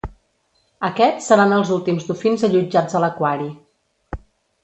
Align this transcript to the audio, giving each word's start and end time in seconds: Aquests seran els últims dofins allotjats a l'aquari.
Aquests 0.87 1.27
seran 1.31 1.53
els 1.57 1.73
últims 1.75 2.09
dofins 2.09 2.47
allotjats 2.49 2.97
a 2.97 3.01
l'aquari. 3.05 3.49